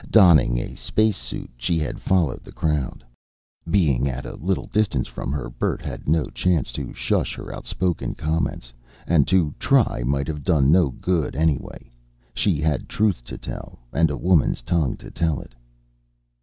Donning 0.09 0.57
a 0.57 0.73
spacesuit, 0.73 1.51
she 1.57 1.77
had 1.77 1.99
followed 1.99 2.43
the 2.43 2.51
crowd. 2.51 3.03
Being 3.69 4.09
at 4.09 4.25
a 4.25 4.35
little 4.35 4.65
distance 4.65 5.07
from 5.07 5.31
her, 5.31 5.47
Bert 5.47 5.79
had 5.79 6.07
no 6.09 6.25
chance 6.25 6.71
to 6.71 6.91
shush 6.91 7.35
her 7.35 7.53
outspoken 7.53 8.15
comments. 8.15 8.73
And 9.05 9.27
to 9.27 9.53
try 9.59 10.01
might 10.03 10.25
have 10.25 10.43
done 10.43 10.71
no 10.71 10.89
good, 10.89 11.35
anyway. 11.35 11.91
She 12.33 12.59
had 12.59 12.89
truth 12.89 13.23
to 13.25 13.37
tell, 13.37 13.77
and 13.93 14.09
a 14.09 14.17
woman's 14.17 14.63
tongue 14.63 14.97
to 14.97 15.11
tell 15.11 15.39
it. 15.39 15.53